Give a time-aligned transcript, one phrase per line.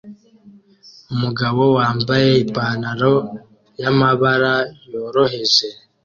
[1.13, 3.13] Umugabo wambaye ipantaro
[3.81, 4.53] yamabara
[4.91, 5.67] yoroheje